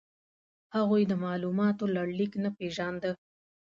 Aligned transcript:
هغوی 0.75 1.03
د 1.07 1.13
مالوماتو 1.23 1.83
لړلیک 1.95 2.33
نه 2.43 2.49
پېژانده. 2.57 3.11